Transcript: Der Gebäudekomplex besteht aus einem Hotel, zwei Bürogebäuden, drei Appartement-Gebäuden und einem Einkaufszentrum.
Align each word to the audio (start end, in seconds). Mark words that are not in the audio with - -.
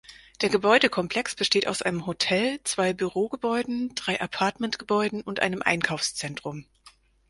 Der 0.41 0.49
Gebäudekomplex 0.49 1.35
besteht 1.35 1.67
aus 1.67 1.83
einem 1.83 2.07
Hotel, 2.07 2.59
zwei 2.63 2.91
Bürogebäuden, 2.93 3.93
drei 3.93 4.19
Appartement-Gebäuden 4.19 5.21
und 5.21 5.41
einem 5.41 5.61
Einkaufszentrum. 5.61 6.65